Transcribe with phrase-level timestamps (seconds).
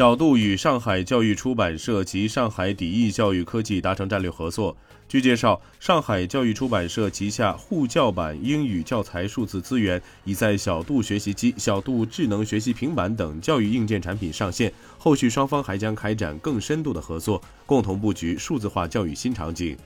[0.00, 4.74] 小度与上海教育出版社及上海底艺教育科技达成战略合作。
[5.06, 14.72] 据介绍，上海教育出版社旗下沪教版英语教材数字资源已在小度学习机、小度智能学习平板等教育硬件产品上线。
[14.96, 19.76] 后续双方还将开展更深度的合作，共同布局数字化教育新场景。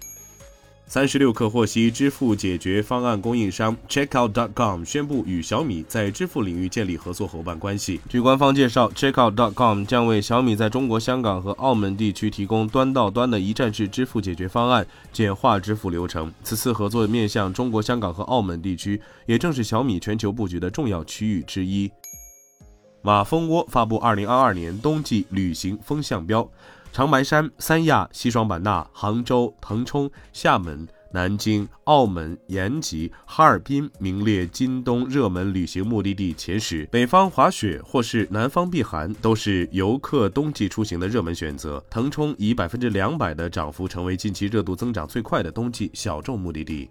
[0.87, 8.01] 三十六氪获悉，支付解决方案供应商 Checkout.com 宣布与小米在支付领域建立合作伙伴关系。
[8.09, 16.33] 据官方介绍，Checkout.com 将为小米在中国香港和澳门地区提供端到端的一站式支付解决方案，简化支付流程。
[16.45, 21.91] 此次合作面向中国香港和澳门地区，也正是小米全球布局的重要区域之一。
[23.03, 26.49] 马蜂窝发布二零二二年冬季旅行风向标。
[26.95, 36.87] 长白山、三亚、西双版纳、杭州、腾冲、厦门、南京、澳门、延吉、哈尔滨名列今冬热门旅行目的地前十。
[36.93, 41.85] 北方滑雪或是南方避寒，都是游客冬季出行的热门选择。
[41.91, 46.89] 腾冲以百分之两百的涨幅，成为近期热度增长最快的冬季小众目的地。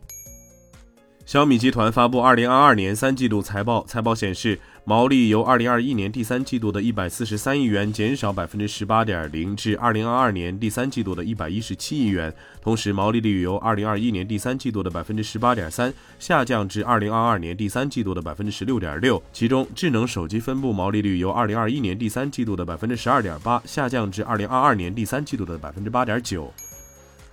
[1.25, 12.31] 小米集团发布二零二二年三季度财报，财报显示，毛利由二零二一年第三季度的一百四十三亿元减少百分之十八点零，至二零二二年第三季度的一百一十七亿元。
[12.61, 19.21] 同时，毛利率由二零二一年第三季度的百分之十八点三下降至二零二二年第三季度的百分之十六点六。
[19.31, 26.53] 其中，智能手机分部毛利率由二零二一年第三季度的百分之十二点八下降至二零二二年第三季度的百分之八点九。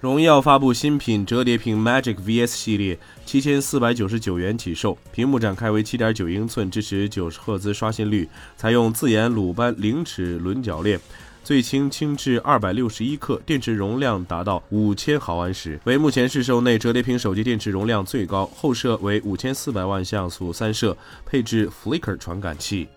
[0.00, 10.98] 荣耀发布新品折叠屏 Magic VS 系列，七千四百九十九元起售，屏幕展开为七点九英寸，支持九十赫兹刷新率，采用自研鲁班零齿轮铰链，
[11.44, 20.96] 最轻轻至二百六十一克，电池容量达到五千毫安时，为目前市售内折叠屏手机电池容量最高，后摄为五千四百万像素三摄，
[21.26, 22.88] 配置 Flicker 传感器。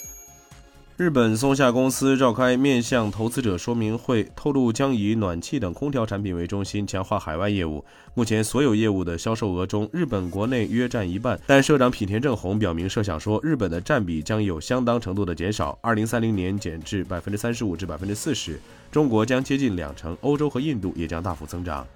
[0.96, 7.84] 日本松下公司召开面向投资者说明会，透露将以暖气等空调产品为中心，强化海外业务。
[8.14, 11.40] 目前所有业务的销售额中，日本国内约占一半。
[11.48, 18.60] 但社长品田正宏表明设想说，日本的占比将有相当程度的减少，二零三零年减至百分之三十五至百分之四十。
[18.92, 21.88] 中国将接近两成，欧洲和印度也将大幅增长。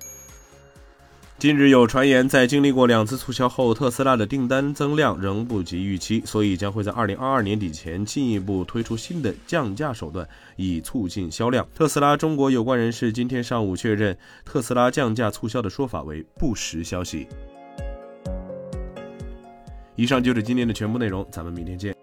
[1.40, 11.68] 近日有传言，在经历过两次促销后，特斯拉的订单增量仍不及预期，所以将会在二零二二年底前进一步推出新的降价手段，以促进销量。
[11.76, 17.28] 特斯拉中国有关人士今天上午确认，特斯拉降价促销的说法为不实消息。
[19.96, 21.96] 以上就是今天的全部内容，咱们明天见。